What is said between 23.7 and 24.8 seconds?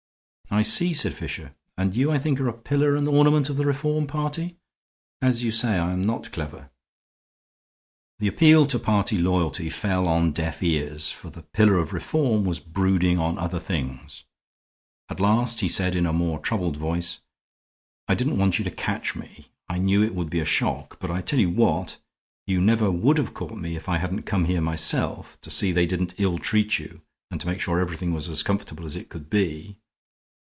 if I hadn't come here